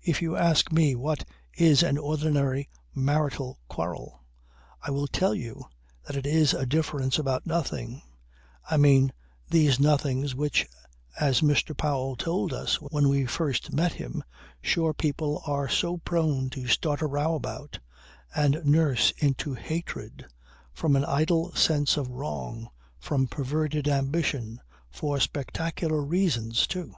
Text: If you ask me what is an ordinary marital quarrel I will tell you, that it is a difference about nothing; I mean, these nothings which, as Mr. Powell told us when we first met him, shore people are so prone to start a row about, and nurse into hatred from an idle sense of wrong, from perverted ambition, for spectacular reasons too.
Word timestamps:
If 0.00 0.22
you 0.22 0.36
ask 0.38 0.72
me 0.72 0.94
what 0.94 1.26
is 1.52 1.82
an 1.82 1.98
ordinary 1.98 2.70
marital 2.94 3.58
quarrel 3.68 4.24
I 4.80 4.90
will 4.90 5.06
tell 5.06 5.34
you, 5.34 5.66
that 6.06 6.16
it 6.16 6.24
is 6.24 6.54
a 6.54 6.64
difference 6.64 7.18
about 7.18 7.44
nothing; 7.44 8.00
I 8.70 8.78
mean, 8.78 9.12
these 9.50 9.78
nothings 9.78 10.34
which, 10.34 10.66
as 11.20 11.42
Mr. 11.42 11.76
Powell 11.76 12.16
told 12.16 12.54
us 12.54 12.76
when 12.76 13.10
we 13.10 13.26
first 13.26 13.70
met 13.70 13.92
him, 13.92 14.24
shore 14.62 14.94
people 14.94 15.42
are 15.46 15.68
so 15.68 15.98
prone 15.98 16.48
to 16.52 16.66
start 16.66 17.02
a 17.02 17.06
row 17.06 17.34
about, 17.34 17.80
and 18.34 18.62
nurse 18.64 19.10
into 19.18 19.52
hatred 19.52 20.24
from 20.72 20.96
an 20.96 21.04
idle 21.04 21.54
sense 21.54 21.98
of 21.98 22.08
wrong, 22.08 22.70
from 22.98 23.26
perverted 23.28 23.88
ambition, 23.88 24.62
for 24.90 25.20
spectacular 25.20 26.00
reasons 26.02 26.66
too. 26.66 26.94